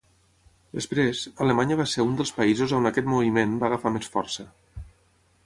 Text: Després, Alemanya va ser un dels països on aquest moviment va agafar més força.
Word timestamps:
Després, 0.77 1.19
Alemanya 1.45 1.77
va 1.81 1.85
ser 1.91 2.07
un 2.07 2.15
dels 2.21 2.33
països 2.39 2.75
on 2.79 2.91
aquest 2.93 3.11
moviment 3.13 3.55
va 3.65 3.71
agafar 3.71 3.93
més 3.99 4.11
força. 4.17 4.49